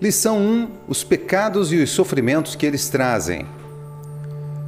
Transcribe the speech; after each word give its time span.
Lição 0.00 0.38
1: 0.38 0.68
Os 0.88 1.04
pecados 1.04 1.72
e 1.72 1.76
os 1.76 1.90
sofrimentos 1.90 2.56
que 2.56 2.66
eles 2.66 2.88
trazem. 2.88 3.46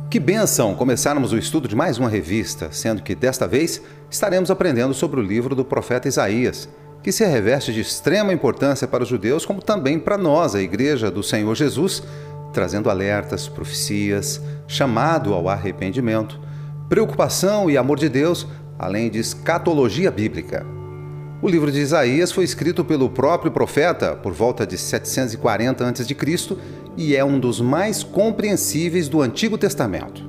Que 0.08 0.21
benção 0.21 0.76
começarmos 0.76 1.33
o 1.33 1.37
estudo 1.37 1.67
de 1.67 1.75
mais 1.75 1.99
uma 1.99 2.09
revista, 2.09 2.69
sendo 2.71 3.03
que 3.03 3.12
desta 3.12 3.47
vez 3.47 3.83
estaremos 4.09 4.53
aprendendo 4.53 4.95
sobre 4.95 5.19
o 5.19 5.23
livro 5.23 5.57
do 5.57 5.65
profeta 5.65 6.07
Isaías, 6.07 6.69
que 7.03 7.11
se 7.11 7.25
reveste 7.27 7.73
de 7.73 7.81
extrema 7.81 8.33
importância 8.33 8.87
para 8.87 9.03
os 9.03 9.09
judeus, 9.09 9.45
como 9.45 9.61
também 9.61 9.99
para 9.99 10.17
nós, 10.17 10.54
a 10.54 10.62
Igreja 10.62 11.10
do 11.10 11.24
Senhor 11.24 11.54
Jesus, 11.56 12.04
trazendo 12.53 12.88
alertas, 12.88 13.49
profecias, 13.49 14.40
chamado 14.69 15.35
ao 15.35 15.49
arrependimento, 15.49 16.41
preocupação 16.88 17.69
e 17.69 17.77
amor 17.77 17.98
de 17.98 18.09
Deus, 18.09 18.47
além 18.79 19.11
de 19.11 19.19
escatologia 19.19 20.11
bíblica. 20.11 20.76
O 21.42 21.48
livro 21.48 21.70
de 21.70 21.80
Isaías 21.80 22.32
foi 22.32 22.45
escrito 22.45 22.82
pelo 22.82 23.10
próprio 23.10 23.52
profeta 23.52 24.16
por 24.16 24.32
volta 24.32 24.66
de 24.66 24.78
740 24.78 25.86
a.C. 25.86 26.56
e 26.96 27.14
é 27.14 27.22
um 27.22 27.38
dos 27.38 27.60
mais 27.60 28.02
compreensíveis 28.02 29.06
do 29.06 29.20
Antigo 29.20 29.58
Testamento. 29.58 30.24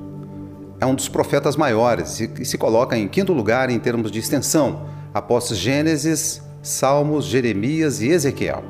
É 0.78 0.84
um 0.84 0.94
dos 0.94 1.08
profetas 1.08 1.56
maiores 1.56 2.20
e 2.20 2.44
se 2.44 2.58
coloca 2.58 2.96
em 2.96 3.08
quinto 3.08 3.32
lugar 3.32 3.70
em 3.70 3.78
termos 3.78 4.10
de 4.10 4.18
extensão, 4.18 4.86
após 5.14 5.48
Gênesis, 5.48 6.42
Salmos, 6.62 7.24
Jeremias 7.24 8.02
e 8.02 8.08
Ezequiel. 8.08 8.62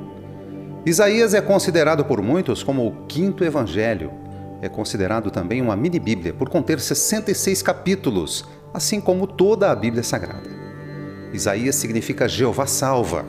Isaías 0.87 1.35
é 1.35 1.41
considerado 1.41 2.05
por 2.05 2.23
muitos 2.23 2.63
como 2.63 2.87
o 2.87 3.07
quinto 3.09 3.43
evangelho. 3.43 4.13
É 4.63 4.69
considerado 4.69 5.29
também 5.33 5.61
uma 5.61 5.75
mini-bíblia 5.75 6.33
por 6.33 6.49
conter 6.49 6.79
66 6.79 7.63
capítulos, 7.63 8.45
assim 8.73 9.01
como 9.01 9.27
toda 9.27 9.73
a 9.73 9.75
Bíblia 9.75 10.05
Sagrada. 10.05 10.58
Isaías 11.33 11.75
significa 11.75 12.29
Jeová 12.29 12.67
salva. 12.67 13.25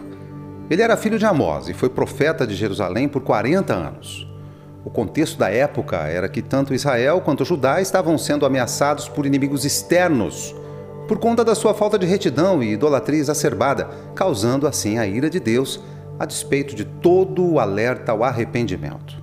Ele 0.70 0.82
era 0.82 0.96
filho 0.96 1.20
de 1.20 1.26
Amós 1.26 1.68
e 1.68 1.74
foi 1.74 1.90
profeta 1.90 2.46
de 2.46 2.56
Jerusalém 2.56 3.08
por 3.08 3.22
40 3.22 3.74
anos. 3.74 4.28
O 4.86 4.90
contexto 4.90 5.38
da 5.38 5.50
época 5.50 5.98
era 6.08 6.30
que 6.30 6.42
tanto 6.42 6.74
Israel 6.74 7.22
quanto 7.22 7.44
Judá 7.44 7.82
estavam 7.82 8.18
sendo 8.18 8.46
ameaçados 8.46 9.10
por 9.10 9.26
inimigos 9.26 9.66
externos, 9.66 10.56
por 11.08 11.20
conta 11.20 11.44
da 11.44 11.56
sua 11.56 11.74
falta 11.74 12.00
de 12.00 12.06
retidão 12.06 12.64
e 12.64 12.74
idolatria 12.74 13.20
exacerbada, 13.20 13.90
causando 14.16 14.68
assim 14.68 14.98
a 14.98 15.06
ira 15.06 15.30
de 15.30 15.40
Deus, 15.40 15.84
a 16.18 16.26
despeito 16.26 16.76
de 16.76 16.86
todo 16.86 17.46
o 17.46 17.60
alerta 17.60 18.12
ao 18.12 18.24
arrependimento. 18.24 19.19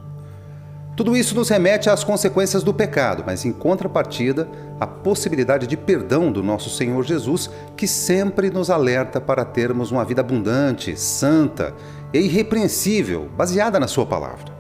Tudo 0.97 1.15
isso 1.15 1.35
nos 1.35 1.51
remete 1.51 1.91
às 1.91 2.03
consequências 2.03 2.63
do 2.63 2.73
pecado, 2.73 3.23
mas 3.27 3.45
em 3.45 3.53
contrapartida, 3.53 4.49
a 4.81 4.87
possibilidade 4.87 5.67
de 5.67 5.77
perdão 5.77 6.33
do 6.33 6.43
nosso 6.43 6.71
Senhor 6.71 7.05
Jesus, 7.05 7.51
que 7.77 7.87
sempre 7.87 8.49
nos 8.49 8.71
alerta 8.71 9.21
para 9.21 9.45
termos 9.45 9.91
uma 9.91 10.07
vida 10.07 10.23
abundante, 10.23 10.99
santa 10.99 11.75
e 12.15 12.21
irrepreensível, 12.21 13.29
baseada 13.37 13.79
na 13.79 13.87
Sua 13.87 14.07
palavra. 14.07 14.57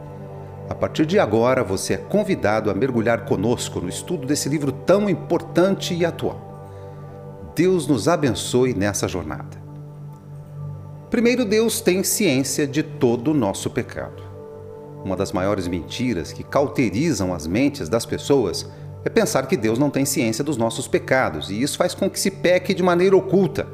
A 0.69 0.75
partir 0.75 1.07
de 1.07 1.19
agora, 1.19 1.65
você 1.65 1.95
é 1.95 1.97
convidado 1.97 2.71
a 2.71 2.75
mergulhar 2.75 3.25
conosco 3.25 3.81
no 3.81 3.89
estudo 3.89 4.27
desse 4.27 4.47
livro 4.47 4.71
tão 4.71 5.09
importante 5.09 5.95
e 5.95 6.05
atual. 6.05 6.45
Deus 7.55 7.87
nos 7.87 8.09
abençoe 8.09 8.75
nessa 8.75 9.09
jornada. 9.09 9.57
Primeiro, 11.09 11.47
Deus 11.47 11.81
tem 11.81 12.05
ciência 12.05 12.67
de 12.67 12.83
todo 12.83 13.31
o 13.31 13.35
nosso 13.35 13.71
pecado. 13.71 14.26
Uma 15.07 15.15
das 15.15 15.31
maiores 15.31 15.69
mentiras 15.69 16.33
que 16.33 16.43
cauterizam 16.43 17.33
as 17.33 17.47
mentes 17.47 17.89
das 17.89 18.05
pessoas 18.05 18.69
é 19.05 19.09
pensar 19.09 19.47
que 19.47 19.57
Deus 19.57 19.79
não 19.79 19.89
tem 19.89 20.05
ciência 20.05 20.43
dos 20.43 20.57
nossos 20.57 20.89
pecados, 20.89 21.49
e 21.49 21.63
isso 21.63 21.79
faz 21.79 21.95
com 21.95 22.11
que 22.11 22.19
se 22.19 22.29
peque 22.29 22.75
de 22.75 22.83
maneira 22.83 23.17
oculta. 23.17 23.69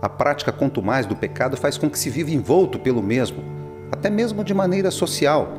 A 0.00 0.08
prática 0.08 0.52
quanto 0.52 0.80
mais 0.80 1.06
do 1.06 1.16
pecado 1.16 1.56
faz 1.56 1.76
com 1.76 1.90
que 1.90 1.98
se 1.98 2.08
viva 2.08 2.30
envolto 2.30 2.78
pelo 2.78 3.02
mesmo, 3.02 3.42
até 3.90 4.08
mesmo 4.08 4.44
de 4.44 4.54
maneira 4.54 4.92
social, 4.92 5.54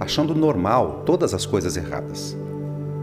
achando 0.00 0.34
normal 0.34 1.04
todas 1.06 1.32
as 1.32 1.46
coisas 1.46 1.76
erradas. 1.76 2.36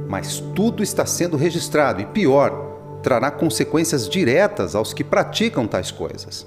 Mas 0.09 0.41
tudo 0.53 0.83
está 0.83 1.05
sendo 1.05 1.37
registrado 1.37 2.01
e, 2.01 2.05
pior, 2.07 2.99
trará 3.01 3.31
consequências 3.31 4.09
diretas 4.09 4.75
aos 4.75 4.93
que 4.93 5.01
praticam 5.01 5.65
tais 5.65 5.91
coisas. 5.91 6.45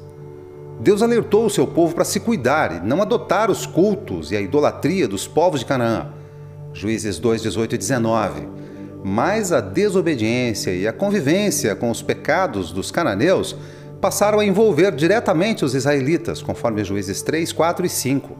Deus 0.81 1.03
alertou 1.03 1.47
o 1.47 1.51
seu 1.51 1.67
povo 1.67 1.95
para 1.95 2.05
se 2.05 2.21
cuidar 2.21 2.77
e 2.77 2.87
não 2.87 3.01
adotar 3.01 3.51
os 3.51 3.65
cultos 3.65 4.33
e 4.33 4.37
a 4.37 4.41
idolatria 4.41 5.07
dos 5.07 5.27
povos 5.27 5.61
de 5.61 5.67
Canaã. 5.67 6.09
Juízes 6.73 7.19
2, 7.19 7.43
18 7.43 7.75
e 7.77 7.79
19. 7.79 8.49
Mas 9.05 9.53
a 9.53 9.61
desobediência 9.61 10.73
e 10.73 10.89
a 10.89 10.93
convivência 10.93 11.75
com 11.77 11.91
os 11.91 12.03
pecados 12.03 12.73
dos 12.73 12.91
cananeus 12.91 13.55
passaram 14.01 14.41
a 14.41 14.45
envolver 14.45 14.93
diretamente 14.93 15.65
os 15.65 15.75
israelitas, 15.75 16.43
conforme 16.43 16.83
Juízes 16.83 17.23
3, 17.23 17.53
4 17.53 17.87
e 17.87 17.89
5. 17.89 18.37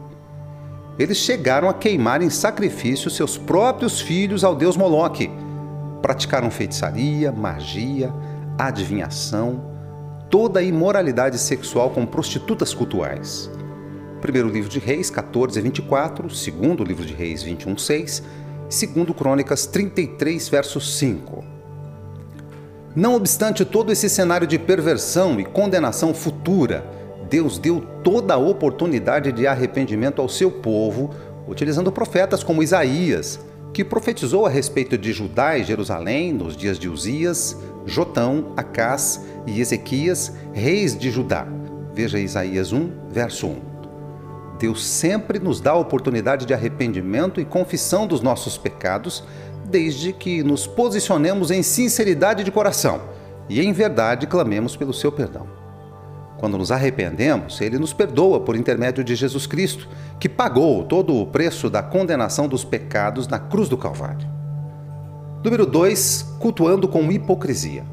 Eles 0.97 1.17
chegaram 1.17 1.69
a 1.69 1.73
queimar 1.73 2.21
em 2.21 2.29
sacrifício 2.29 3.09
seus 3.09 3.37
próprios 3.37 4.01
filhos 4.01 4.43
ao 4.43 4.55
deus 4.55 4.75
Moloque. 4.75 5.29
Praticaram 6.01 6.51
feitiçaria, 6.51 7.31
magia, 7.31 8.13
adivinhação, 8.57 9.74
toda 10.35 10.59
a 10.59 10.63
imoralidade 10.63 11.39
sexual 11.39 11.91
com 11.91 12.05
prostitutas 12.05 12.73
cultuais. 12.73 13.49
Primeiro 14.19 14.49
livro 14.49 14.69
de 14.69 14.79
Reis 14.79 15.09
14 15.09 15.61
24, 15.61 16.29
segundo 16.29 16.83
livro 16.83 17.05
de 17.05 17.13
Reis 17.13 17.41
21 17.41 17.77
6, 17.77 18.21
segundo 18.67 19.13
Crônicas 19.13 19.65
33 19.65 20.49
verso 20.49 20.81
5. 20.81 21.41
Não 22.93 23.15
obstante 23.15 23.63
todo 23.63 23.93
esse 23.93 24.09
cenário 24.09 24.45
de 24.45 24.59
perversão 24.59 25.39
e 25.39 25.45
condenação 25.45 26.13
futura, 26.13 26.85
Deus 27.29 27.57
deu 27.57 27.79
toda 28.03 28.33
a 28.33 28.37
oportunidade 28.37 29.31
de 29.31 29.47
arrependimento 29.47 30.21
ao 30.21 30.27
seu 30.27 30.51
povo, 30.51 31.11
utilizando 31.47 31.93
profetas 31.93 32.43
como 32.43 32.61
Isaías, 32.61 33.39
que 33.73 33.85
profetizou 33.85 34.45
a 34.45 34.49
respeito 34.49 34.97
de 34.97 35.13
Judá 35.13 35.57
e 35.57 35.63
Jerusalém 35.63 36.33
nos 36.33 36.57
dias 36.57 36.77
de 36.77 36.89
Uzias, 36.89 37.57
Jotão, 37.85 38.53
Acás 38.57 39.23
e 39.45 39.59
Ezequias, 39.59 40.33
reis 40.53 40.97
de 40.97 41.11
Judá. 41.11 41.47
Veja 41.93 42.19
Isaías 42.19 42.73
1, 42.73 42.89
verso 43.09 43.47
1. 43.47 43.61
Deus 44.59 44.85
sempre 44.85 45.39
nos 45.39 45.59
dá 45.59 45.71
a 45.71 45.77
oportunidade 45.77 46.45
de 46.45 46.53
arrependimento 46.53 47.39
e 47.39 47.45
confissão 47.45 48.07
dos 48.07 48.21
nossos 48.21 48.57
pecados, 48.57 49.23
desde 49.65 50.13
que 50.13 50.43
nos 50.43 50.65
posicionemos 50.65 51.51
em 51.51 51.61
sinceridade 51.61 52.43
de 52.43 52.51
coração 52.51 53.01
e 53.49 53.61
em 53.61 53.71
verdade 53.71 54.27
clamemos 54.27 54.75
pelo 54.75 54.93
seu 54.93 55.11
perdão. 55.11 55.47
Quando 56.37 56.57
nos 56.57 56.71
arrependemos, 56.71 57.61
ele 57.61 57.79
nos 57.79 57.93
perdoa 57.93 58.41
por 58.41 58.55
intermédio 58.55 59.03
de 59.03 59.15
Jesus 59.15 59.47
Cristo, 59.47 59.87
que 60.19 60.27
pagou 60.27 60.83
todo 60.83 61.15
o 61.15 61.25
preço 61.25 61.69
da 61.69 61.81
condenação 61.81 62.47
dos 62.47 62.63
pecados 62.63 63.27
na 63.27 63.39
cruz 63.39 63.69
do 63.69 63.77
Calvário. 63.77 64.34
Número 65.45 65.63
2. 65.63 66.37
Cultuando 66.39 66.87
com 66.87 67.11
hipocrisia. 67.11 67.85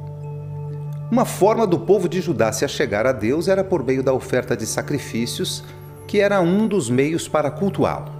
Uma 1.10 1.26
forma 1.26 1.66
do 1.66 1.78
povo 1.78 2.08
de 2.08 2.18
Judá 2.18 2.50
se 2.50 2.64
achegar 2.64 3.06
a 3.06 3.12
Deus 3.12 3.46
era 3.46 3.62
por 3.62 3.84
meio 3.84 4.02
da 4.02 4.10
oferta 4.10 4.56
de 4.56 4.64
sacrifícios, 4.64 5.62
que 6.08 6.18
era 6.18 6.40
um 6.40 6.66
dos 6.66 6.88
meios 6.88 7.28
para 7.28 7.50
cultuá-lo. 7.50 8.10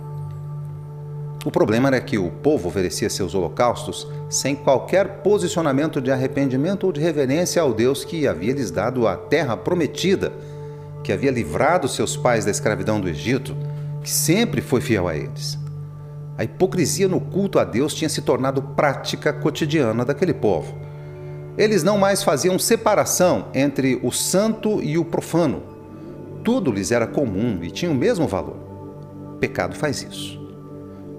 O 1.46 1.50
problema 1.50 1.88
era 1.88 1.98
que 1.98 2.18
o 2.18 2.30
povo 2.30 2.68
oferecia 2.68 3.08
seus 3.08 3.34
holocaustos 3.34 4.06
sem 4.28 4.54
qualquer 4.54 5.22
posicionamento 5.22 5.98
de 5.98 6.10
arrependimento 6.10 6.84
ou 6.84 6.92
de 6.92 7.00
reverência 7.00 7.62
ao 7.62 7.72
Deus 7.72 8.04
que 8.04 8.28
havia 8.28 8.52
lhes 8.52 8.70
dado 8.70 9.08
a 9.08 9.16
terra 9.16 9.56
prometida, 9.56 10.30
que 11.02 11.10
havia 11.10 11.30
livrado 11.30 11.88
seus 11.88 12.18
pais 12.18 12.44
da 12.44 12.50
escravidão 12.50 13.00
do 13.00 13.08
Egito, 13.08 13.56
que 14.02 14.10
sempre 14.10 14.60
foi 14.60 14.82
fiel 14.82 15.08
a 15.08 15.16
eles. 15.16 15.61
A 16.36 16.44
hipocrisia 16.44 17.08
no 17.08 17.20
culto 17.20 17.58
a 17.58 17.64
Deus 17.64 17.94
tinha 17.94 18.08
se 18.08 18.22
tornado 18.22 18.62
prática 18.62 19.32
cotidiana 19.32 20.04
daquele 20.04 20.32
povo. 20.32 20.74
Eles 21.58 21.82
não 21.82 21.98
mais 21.98 22.22
faziam 22.22 22.58
separação 22.58 23.48
entre 23.52 24.00
o 24.02 24.10
santo 24.10 24.82
e 24.82 24.96
o 24.96 25.04
profano. 25.04 25.62
Tudo 26.42 26.72
lhes 26.72 26.90
era 26.90 27.06
comum 27.06 27.58
e 27.62 27.70
tinha 27.70 27.90
o 27.90 27.94
mesmo 27.94 28.26
valor. 28.26 28.56
pecado 29.38 29.74
faz 29.74 30.02
isso. 30.02 30.40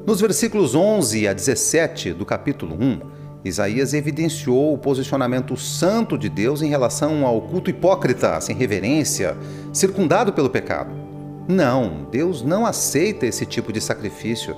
Nos 0.05 0.19
versículos 0.19 0.73
11 0.73 1.27
a 1.27 1.33
17 1.33 2.13
do 2.13 2.25
capítulo 2.25 2.75
1, 2.75 2.99
Isaías 3.45 3.93
evidenciou 3.93 4.73
o 4.73 4.77
posicionamento 4.77 5.55
santo 5.55 6.17
de 6.17 6.29
Deus 6.29 6.61
em 6.61 6.69
relação 6.69 7.25
ao 7.25 7.41
culto 7.41 7.69
hipócrita, 7.69 8.39
sem 8.41 8.55
reverência, 8.55 9.37
circundado 9.71 10.33
pelo 10.33 10.49
pecado. 10.49 10.91
Não, 11.47 12.07
Deus 12.09 12.41
não 12.41 12.65
aceita 12.65 13.25
esse 13.25 13.45
tipo 13.45 13.71
de 13.71 13.81
sacrifício 13.81 14.55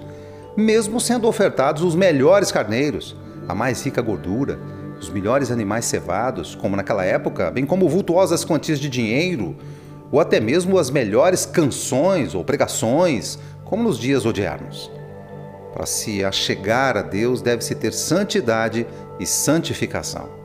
mesmo 0.55 0.99
sendo 0.99 1.27
ofertados 1.27 1.83
os 1.83 1.95
melhores 1.95 2.51
carneiros, 2.51 3.15
a 3.47 3.53
mais 3.53 3.83
rica 3.83 4.01
gordura, 4.01 4.59
os 4.99 5.09
melhores 5.09 5.51
animais 5.51 5.85
cevados, 5.85 6.55
como 6.55 6.75
naquela 6.75 7.03
época, 7.03 7.51
bem 7.51 7.65
como 7.65 7.89
vultuosas 7.89 8.45
quantias 8.45 8.79
de 8.79 8.89
dinheiro, 8.89 9.55
ou 10.11 10.19
até 10.19 10.39
mesmo 10.39 10.77
as 10.77 10.89
melhores 10.89 11.45
canções 11.45 12.33
ou 12.33 12.43
pregações, 12.43 13.37
como 13.65 13.83
nos 13.83 13.99
dias 13.99 14.25
odiernos. 14.25 14.91
Para 15.73 15.85
se 15.85 16.23
achegar 16.23 16.95
a 16.95 17.01
Deus, 17.01 17.41
deve-se 17.41 17.75
ter 17.75 17.91
santidade 17.91 18.87
e 19.19 19.25
santificação. 19.25 20.44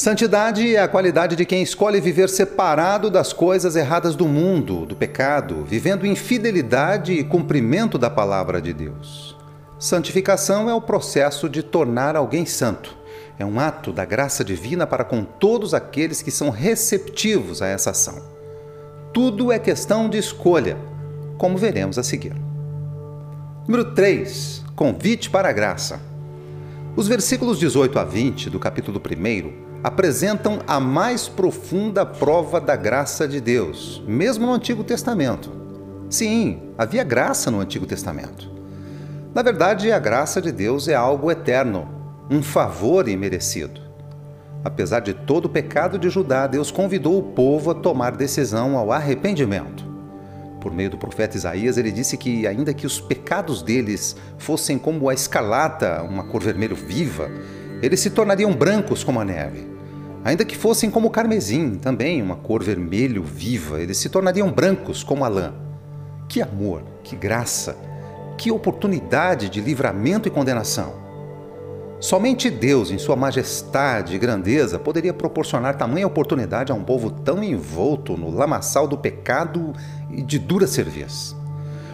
Santidade 0.00 0.74
é 0.74 0.80
a 0.80 0.88
qualidade 0.88 1.36
de 1.36 1.44
quem 1.44 1.62
escolhe 1.62 2.00
viver 2.00 2.30
separado 2.30 3.10
das 3.10 3.34
coisas 3.34 3.76
erradas 3.76 4.16
do 4.16 4.26
mundo, 4.26 4.86
do 4.86 4.96
pecado, 4.96 5.62
vivendo 5.62 6.06
em 6.06 6.16
fidelidade 6.16 7.12
e 7.12 7.22
cumprimento 7.22 7.98
da 7.98 8.08
palavra 8.08 8.62
de 8.62 8.72
Deus. 8.72 9.36
Santificação 9.78 10.70
é 10.70 10.74
o 10.74 10.80
processo 10.80 11.50
de 11.50 11.62
tornar 11.62 12.16
alguém 12.16 12.46
santo. 12.46 12.96
É 13.38 13.44
um 13.44 13.60
ato 13.60 13.92
da 13.92 14.06
graça 14.06 14.42
divina 14.42 14.86
para 14.86 15.04
com 15.04 15.22
todos 15.22 15.74
aqueles 15.74 16.22
que 16.22 16.30
são 16.30 16.48
receptivos 16.48 17.60
a 17.60 17.66
essa 17.66 17.90
ação. 17.90 18.22
Tudo 19.12 19.52
é 19.52 19.58
questão 19.58 20.08
de 20.08 20.16
escolha, 20.16 20.78
como 21.36 21.58
veremos 21.58 21.98
a 21.98 22.02
seguir. 22.02 22.34
Número 23.68 23.94
3. 23.94 24.64
Convite 24.74 25.28
para 25.28 25.50
a 25.50 25.52
graça. 25.52 26.00
Os 26.96 27.06
versículos 27.06 27.58
18 27.58 27.98
a 27.98 28.04
20 28.04 28.48
do 28.48 28.58
capítulo 28.58 28.98
1 28.98 29.69
apresentam 29.82 30.60
a 30.66 30.78
mais 30.78 31.28
profunda 31.28 32.04
prova 32.04 32.60
da 32.60 32.76
graça 32.76 33.26
de 33.26 33.40
Deus, 33.40 34.02
mesmo 34.06 34.46
no 34.46 34.52
Antigo 34.52 34.84
Testamento. 34.84 35.50
Sim, 36.10 36.62
havia 36.76 37.04
graça 37.04 37.50
no 37.50 37.60
Antigo 37.60 37.86
Testamento. 37.86 38.50
Na 39.34 39.42
verdade, 39.42 39.90
a 39.92 39.98
graça 39.98 40.42
de 40.42 40.52
Deus 40.52 40.88
é 40.88 40.94
algo 40.94 41.30
eterno, 41.30 41.88
um 42.30 42.42
favor 42.42 43.08
imerecido. 43.08 43.80
Apesar 44.62 45.00
de 45.00 45.14
todo 45.14 45.46
o 45.46 45.48
pecado 45.48 45.98
de 45.98 46.10
Judá, 46.10 46.46
Deus 46.46 46.70
convidou 46.70 47.18
o 47.18 47.22
povo 47.22 47.70
a 47.70 47.74
tomar 47.74 48.16
decisão 48.16 48.76
ao 48.76 48.92
arrependimento. 48.92 49.88
Por 50.60 50.74
meio 50.74 50.90
do 50.90 50.98
profeta 50.98 51.38
Isaías, 51.38 51.78
ele 51.78 51.90
disse 51.90 52.18
que, 52.18 52.46
ainda 52.46 52.74
que 52.74 52.86
os 52.86 53.00
pecados 53.00 53.62
deles 53.62 54.14
fossem 54.36 54.76
como 54.76 55.08
a 55.08 55.14
escarlata, 55.14 56.02
uma 56.02 56.24
cor 56.24 56.42
vermelho 56.42 56.76
viva, 56.76 57.30
eles 57.82 58.00
se 58.00 58.10
tornariam 58.10 58.52
brancos 58.52 59.02
como 59.02 59.20
a 59.20 59.24
neve. 59.24 59.68
Ainda 60.22 60.44
que 60.44 60.56
fossem 60.56 60.90
como 60.90 61.08
o 61.08 61.10
carmesim, 61.10 61.76
também 61.76 62.20
uma 62.20 62.36
cor 62.36 62.62
vermelho 62.62 63.22
viva, 63.22 63.80
eles 63.80 63.96
se 63.96 64.08
tornariam 64.08 64.52
brancos 64.52 65.02
como 65.02 65.24
a 65.24 65.28
lã. 65.28 65.54
Que 66.28 66.42
amor, 66.42 66.82
que 67.02 67.16
graça, 67.16 67.76
que 68.36 68.50
oportunidade 68.50 69.48
de 69.48 69.60
livramento 69.60 70.28
e 70.28 70.30
condenação. 70.30 71.00
Somente 72.00 72.48
Deus, 72.48 72.90
em 72.90 72.96
sua 72.96 73.14
majestade 73.14 74.14
e 74.14 74.18
grandeza, 74.18 74.78
poderia 74.78 75.12
proporcionar 75.12 75.76
tamanha 75.76 76.06
oportunidade 76.06 76.72
a 76.72 76.74
um 76.74 76.82
povo 76.82 77.10
tão 77.10 77.44
envolto 77.44 78.16
no 78.16 78.30
lamaçal 78.30 78.88
do 78.88 78.96
pecado 78.96 79.74
e 80.10 80.22
de 80.22 80.38
dura 80.38 80.66
cerveza. 80.66 81.36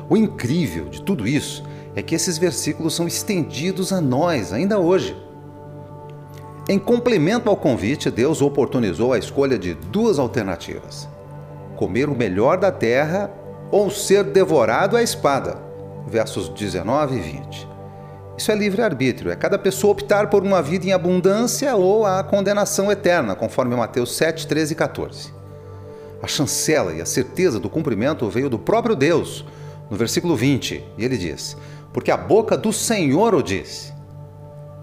O 0.09 0.17
incrível 0.17 0.89
de 0.89 1.03
tudo 1.03 1.27
isso 1.27 1.65
é 1.97 2.03
que 2.03 2.15
esses 2.15 2.39
versículos 2.39 2.95
são 2.95 3.09
estendidos 3.09 3.93
a 3.93 4.01
nós 4.01 4.53
ainda 4.53 4.79
hoje. 4.79 5.17
Em 6.69 6.81
complemento 6.81 7.49
ao 7.49 7.57
convite, 7.57 8.11
Deus 8.11 8.43
oportunizou 8.43 9.13
a 9.13 9.19
escolha 9.19 9.57
de 9.57 9.73
duas 9.73 10.19
alternativas: 10.19 11.09
comer 11.77 12.09
o 12.09 12.17
melhor 12.17 12.59
da 12.59 12.73
terra 12.73 13.31
ou 13.71 13.89
ser 13.89 14.25
devorado 14.25 14.97
à 14.97 15.03
espada. 15.03 15.59
Versos 16.09 16.49
19 16.49 17.17
e 17.17 17.21
20. 17.21 17.69
Isso 18.37 18.51
é 18.51 18.55
livre-arbítrio, 18.57 19.31
é 19.31 19.37
cada 19.37 19.57
pessoa 19.59 19.93
optar 19.93 20.29
por 20.29 20.43
uma 20.43 20.61
vida 20.61 20.87
em 20.87 20.93
abundância 20.93 21.75
ou 21.77 22.05
a 22.05 22.23
condenação 22.25 22.91
eterna, 22.91 23.37
conforme 23.37 23.77
Mateus 23.77 24.17
7, 24.17 24.47
13 24.47 24.73
e 24.73 24.77
14. 24.77 25.33
A 26.21 26.27
chancela 26.27 26.93
e 26.93 27.01
a 27.01 27.07
certeza 27.07 27.61
do 27.61 27.71
cumprimento 27.71 28.29
veio 28.29 28.51
do 28.51 28.59
próprio 28.59 28.97
Deus, 28.97 29.45
no 29.89 29.97
versículo 29.97 30.35
20, 30.35 30.85
e 30.99 31.05
ele 31.05 31.17
diz: 31.17 31.57
Porque 31.93 32.11
a 32.11 32.17
boca 32.17 32.57
do 32.57 32.73
Senhor 32.73 33.37
o 33.37 33.43
disse. 33.43 33.96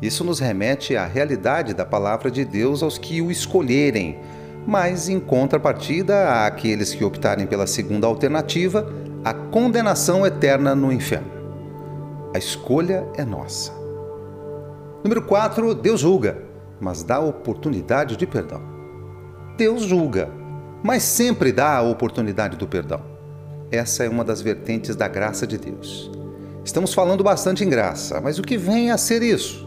Isso 0.03 0.25
nos 0.25 0.41
remete 0.41 0.97
à 0.97 1.05
realidade 1.05 1.73
da 1.73 1.85
palavra 1.85 2.29
de 2.29 2.43
Deus 2.43 2.83
aos 2.83 2.97
que 2.97 3.21
o 3.21 3.31
escolherem, 3.31 4.19
mas 4.67 5.07
em 5.07 5.17
contrapartida 5.17 6.45
àqueles 6.45 6.93
que 6.93 7.05
optarem 7.05 7.47
pela 7.47 7.65
segunda 7.65 8.05
alternativa, 8.05 8.85
a 9.23 9.33
condenação 9.33 10.27
eterna 10.27 10.75
no 10.75 10.91
inferno. 10.91 11.31
A 12.35 12.37
escolha 12.37 13.07
é 13.15 13.23
nossa. 13.23 13.71
Número 15.05 15.21
4, 15.21 15.73
Deus 15.73 16.01
julga, 16.01 16.37
mas 16.81 17.01
dá 17.01 17.21
oportunidade 17.21 18.17
de 18.17 18.27
perdão. 18.27 18.61
Deus 19.55 19.83
julga, 19.83 20.29
mas 20.83 21.01
sempre 21.03 21.53
dá 21.53 21.77
a 21.77 21.81
oportunidade 21.81 22.57
do 22.57 22.67
perdão. 22.67 22.99
Essa 23.71 24.03
é 24.03 24.09
uma 24.09 24.25
das 24.25 24.41
vertentes 24.41 24.97
da 24.97 25.07
graça 25.07 25.47
de 25.47 25.57
Deus. 25.57 26.11
Estamos 26.65 26.93
falando 26.93 27.23
bastante 27.23 27.63
em 27.63 27.69
graça, 27.69 28.19
mas 28.19 28.37
o 28.37 28.41
que 28.41 28.57
vem 28.57 28.91
a 28.91 28.97
ser 28.97 29.23
isso? 29.23 29.62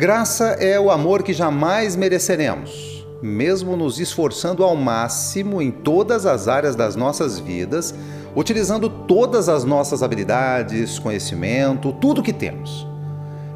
Graça 0.00 0.56
é 0.58 0.80
o 0.80 0.90
amor 0.90 1.22
que 1.22 1.34
jamais 1.34 1.94
mereceremos, 1.94 3.06
mesmo 3.20 3.76
nos 3.76 4.00
esforçando 4.00 4.64
ao 4.64 4.74
máximo 4.74 5.60
em 5.60 5.70
todas 5.70 6.24
as 6.24 6.48
áreas 6.48 6.74
das 6.74 6.96
nossas 6.96 7.38
vidas, 7.38 7.94
utilizando 8.34 8.88
todas 8.88 9.46
as 9.46 9.62
nossas 9.62 10.02
habilidades, 10.02 10.98
conhecimento, 10.98 11.92
tudo 11.92 12.22
que 12.22 12.32
temos. 12.32 12.86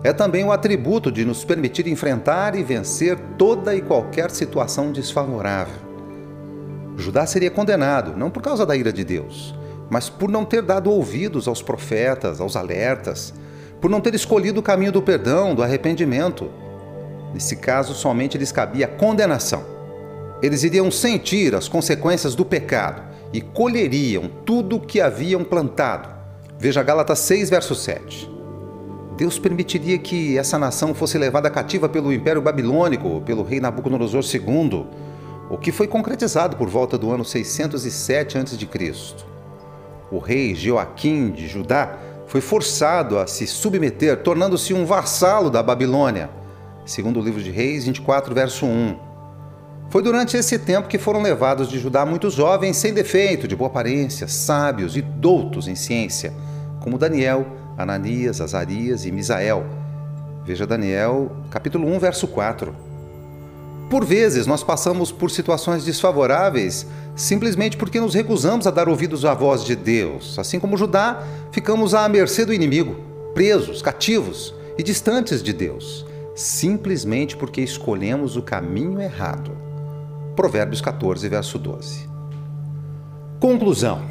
É 0.03 0.13
também 0.13 0.45
o 0.45 0.53
atributo 0.53 1.11
de 1.11 1.25
nos 1.25 1.43
permitir 1.47 1.87
enfrentar 1.87 2.55
e 2.55 2.63
vencer 2.63 3.19
toda 3.39 3.75
e 3.75 3.81
qualquer 3.81 4.31
situação 4.31 4.93
desfavorável. 4.93 5.81
Judá 6.99 7.25
seria 7.25 7.51
condenado, 7.51 8.15
não 8.19 8.31
por 8.31 8.43
causa 8.43 8.67
da 8.67 8.77
ira 8.77 8.93
de 8.93 9.03
Deus, 9.03 9.55
mas 9.89 10.11
por 10.11 10.29
não 10.29 10.45
ter 10.45 10.61
dado 10.61 10.91
ouvidos 10.91 11.49
aos 11.49 11.63
profetas, 11.63 12.39
aos 12.39 12.55
alertas, 12.55 13.33
por 13.85 13.91
não 13.91 14.01
ter 14.01 14.15
escolhido 14.15 14.61
o 14.61 14.63
caminho 14.63 14.91
do 14.91 15.03
perdão, 15.03 15.55
do 15.55 15.63
arrependimento. 15.63 16.51
Nesse 17.35 17.55
caso, 17.55 17.93
somente 17.93 18.39
lhes 18.39 18.51
cabia 18.51 18.89
condenação. 18.89 19.63
Eles 20.43 20.63
iriam 20.63 20.91
sentir 20.91 21.55
as 21.55 21.69
consequências 21.69 22.35
do 22.35 22.47
pecado 22.47 23.03
e 23.31 23.43
colheriam 23.43 24.31
tudo 24.47 24.77
o 24.77 24.81
que 24.81 25.03
haviam 25.03 25.45
plantado. 25.45 26.09
Veja 26.59 26.83
Gálatas 26.83 27.19
6, 27.19 27.51
verso 27.51 27.75
7. 27.75 28.27
Deus 29.19 29.39
permitiria 29.39 29.99
que 29.99 30.39
essa 30.39 30.59
nação 30.59 30.95
fosse 30.95 31.19
levada 31.19 31.51
cativa 31.51 31.87
pelo 31.87 32.11
Império 32.11 32.41
Babilônico, 32.41 33.21
pelo 33.21 33.43
rei 33.43 33.61
Nabucodonosor 33.61 34.23
II, 34.25 34.87
o 35.51 35.59
que 35.59 35.71
foi 35.71 35.87
concretizado 35.87 36.57
por 36.57 36.71
volta 36.71 36.97
do 36.97 37.11
ano 37.11 37.23
607 37.23 38.39
a.C. 38.39 38.57
O 40.11 40.19
rei 40.19 40.55
Joaquim 40.55 41.31
de 41.31 41.47
Judá 41.47 41.99
foi 42.35 42.41
forçado 42.41 43.17
a 43.21 43.29
se 43.29 43.47
submeter, 43.47 44.21
tornando-se 44.21 44.75
um 44.75 44.85
vassalo 44.85 45.49
da 45.49 45.63
Babilônia. 45.63 46.29
Segundo 46.85 47.21
o 47.21 47.23
livro 47.23 47.41
de 47.41 47.53
Reis 47.53 47.85
24, 47.85 48.35
verso 48.35 48.67
1. 48.67 48.97
Foi 49.89 50.03
durante 50.03 50.37
esse 50.37 50.59
tempo 50.59 50.89
que 50.89 50.99
foram 50.99 51.23
levados 51.23 51.69
de 51.69 51.79
Judá 51.79 52.05
muitos 52.05 52.35
jovens 52.35 52.77
sem 52.77 52.93
defeito, 52.93 53.47
de 53.47 53.55
boa 53.55 53.71
aparência, 53.71 54.27
sábios 54.27 54.97
e 54.97 55.01
doutos 55.01 55.69
em 55.69 55.77
ciência, 55.77 56.35
como 56.81 56.99
Daniel, 56.99 57.47
Ananias, 57.79 58.41
Azarias 58.41 59.07
e 59.07 59.13
Misael. 59.13 59.65
Veja 60.45 60.67
Daniel, 60.67 61.31
capítulo 61.51 61.87
1, 61.87 62.01
verso 62.01 62.27
4. 62.27 62.75
Por 63.89 64.05
vezes, 64.05 64.47
nós 64.47 64.63
passamos 64.63 65.13
por 65.13 65.31
situações 65.31 65.85
desfavoráveis 65.85 66.87
simplesmente 67.15 67.77
porque 67.77 68.01
nos 68.01 68.15
recusamos 68.15 68.67
a 68.67 68.71
dar 68.71 68.89
ouvidos 68.89 69.25
à 69.25 69.35
voz 69.35 69.65
de 69.65 69.77
Deus. 69.77 70.39
Assim 70.39 70.59
como 70.59 70.77
Judá, 70.77 71.23
ficamos 71.53 71.95
à 71.95 72.09
mercê 72.09 72.45
do 72.45 72.53
inimigo, 72.53 72.97
presos, 73.35 73.83
cativos 73.83 74.55
e 74.77 74.83
distantes 74.83 75.43
de 75.43 75.53
Deus, 75.53 76.05
simplesmente 76.35 77.37
porque 77.37 77.61
escolhemos 77.61 78.37
o 78.37 78.43
caminho 78.43 79.01
errado. 79.01 79.53
Provérbios 80.35 80.81
14, 80.81 81.29
verso 81.29 81.59
12. 81.59 82.09
Conclusão: 83.39 84.03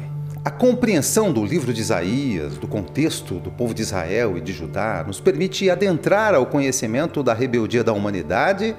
a 0.44 0.50
compreensão 0.50 1.32
do 1.32 1.44
livro 1.44 1.72
de 1.72 1.80
Isaías, 1.80 2.56
do 2.56 2.68
contexto 2.68 3.34
do 3.38 3.50
povo 3.50 3.74
de 3.74 3.82
Israel 3.82 4.38
e 4.38 4.40
de 4.40 4.52
Judá, 4.52 5.04
nos 5.06 5.20
permite 5.20 5.68
adentrar 5.68 6.34
ao 6.34 6.46
conhecimento 6.46 7.22
da 7.22 7.34
rebeldia 7.34 7.84
da 7.84 7.92
humanidade 7.92 8.74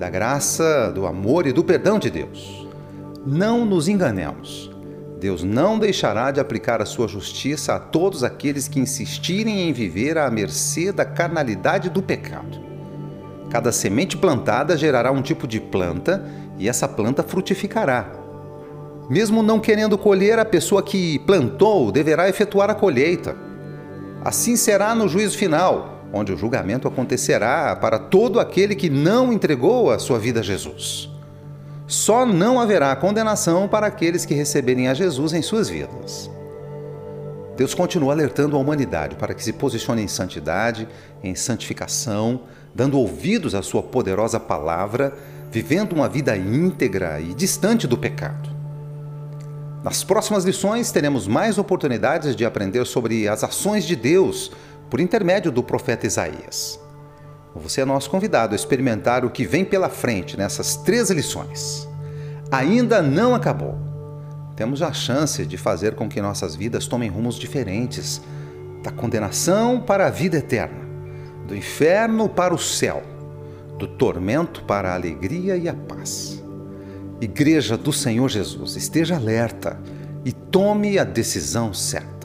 da 0.00 0.08
graça, 0.08 0.90
do 0.94 1.06
amor 1.06 1.46
e 1.46 1.52
do 1.52 1.62
perdão 1.62 1.98
de 1.98 2.08
Deus. 2.08 2.66
Não 3.26 3.66
nos 3.66 3.86
enganemos. 3.86 4.70
Deus 5.20 5.44
não 5.44 5.78
deixará 5.78 6.30
de 6.30 6.40
aplicar 6.40 6.80
a 6.80 6.86
sua 6.86 7.06
justiça 7.06 7.74
a 7.74 7.78
todos 7.78 8.24
aqueles 8.24 8.66
que 8.66 8.80
insistirem 8.80 9.68
em 9.68 9.74
viver 9.74 10.16
à 10.16 10.30
mercê 10.30 10.90
da 10.90 11.04
carnalidade 11.04 11.90
do 11.90 12.02
pecado. 12.02 12.58
Cada 13.50 13.70
semente 13.70 14.16
plantada 14.16 14.74
gerará 14.74 15.12
um 15.12 15.20
tipo 15.20 15.46
de 15.46 15.60
planta 15.60 16.24
e 16.56 16.66
essa 16.66 16.88
planta 16.88 17.22
frutificará. 17.22 18.10
Mesmo 19.10 19.42
não 19.42 19.60
querendo 19.60 19.98
colher, 19.98 20.38
a 20.38 20.46
pessoa 20.46 20.82
que 20.82 21.18
plantou 21.20 21.92
deverá 21.92 22.26
efetuar 22.26 22.70
a 22.70 22.74
colheita. 22.74 23.36
Assim 24.24 24.56
será 24.56 24.94
no 24.94 25.06
juízo 25.06 25.36
final 25.36 25.99
onde 26.12 26.32
o 26.32 26.36
julgamento 26.36 26.88
acontecerá 26.88 27.74
para 27.76 27.98
todo 27.98 28.40
aquele 28.40 28.74
que 28.74 28.90
não 28.90 29.32
entregou 29.32 29.90
a 29.90 29.98
sua 29.98 30.18
vida 30.18 30.40
a 30.40 30.42
Jesus. 30.42 31.10
Só 31.86 32.24
não 32.24 32.60
haverá 32.60 32.94
condenação 32.96 33.66
para 33.66 33.86
aqueles 33.86 34.24
que 34.24 34.34
receberem 34.34 34.88
a 34.88 34.94
Jesus 34.94 35.32
em 35.32 35.42
suas 35.42 35.68
vidas. 35.68 36.30
Deus 37.56 37.74
continua 37.74 38.12
alertando 38.12 38.56
a 38.56 38.58
humanidade 38.58 39.16
para 39.16 39.34
que 39.34 39.44
se 39.44 39.52
posicione 39.52 40.02
em 40.02 40.08
santidade, 40.08 40.88
em 41.22 41.34
santificação, 41.34 42.42
dando 42.74 42.98
ouvidos 42.98 43.54
à 43.54 43.62
sua 43.62 43.82
poderosa 43.82 44.40
palavra, 44.40 45.12
vivendo 45.50 45.92
uma 45.92 46.08
vida 46.08 46.36
íntegra 46.36 47.20
e 47.20 47.34
distante 47.34 47.86
do 47.86 47.98
pecado. 47.98 48.48
Nas 49.82 50.04
próximas 50.04 50.44
lições, 50.44 50.92
teremos 50.92 51.26
mais 51.26 51.58
oportunidades 51.58 52.36
de 52.36 52.44
aprender 52.44 52.86
sobre 52.86 53.26
as 53.26 53.42
ações 53.42 53.84
de 53.84 53.96
Deus 53.96 54.52
por 54.90 55.00
intermédio 55.00 55.52
do 55.52 55.62
profeta 55.62 56.06
Isaías. 56.06 56.80
Você 57.54 57.80
é 57.80 57.84
nosso 57.84 58.10
convidado 58.10 58.52
a 58.52 58.56
experimentar 58.56 59.24
o 59.24 59.30
que 59.30 59.46
vem 59.46 59.64
pela 59.64 59.88
frente 59.88 60.36
nessas 60.36 60.76
três 60.76 61.10
lições. 61.10 61.88
Ainda 62.50 63.00
não 63.00 63.34
acabou. 63.34 63.78
Temos 64.56 64.82
a 64.82 64.92
chance 64.92 65.46
de 65.46 65.56
fazer 65.56 65.94
com 65.94 66.08
que 66.08 66.20
nossas 66.20 66.54
vidas 66.54 66.86
tomem 66.86 67.08
rumos 67.08 67.36
diferentes 67.36 68.20
da 68.82 68.90
condenação 68.90 69.80
para 69.80 70.06
a 70.06 70.10
vida 70.10 70.36
eterna, 70.36 70.80
do 71.46 71.56
inferno 71.56 72.28
para 72.28 72.54
o 72.54 72.58
céu, 72.58 73.02
do 73.78 73.86
tormento 73.86 74.64
para 74.64 74.90
a 74.90 74.94
alegria 74.94 75.56
e 75.56 75.68
a 75.68 75.74
paz. 75.74 76.42
Igreja 77.20 77.76
do 77.76 77.92
Senhor 77.92 78.28
Jesus, 78.28 78.76
esteja 78.76 79.16
alerta 79.16 79.78
e 80.24 80.32
tome 80.32 80.98
a 80.98 81.04
decisão 81.04 81.72
certa. 81.72 82.19